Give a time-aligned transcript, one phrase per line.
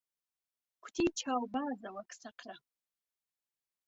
[0.83, 2.55] کوتی چاوبازه وهک سهقره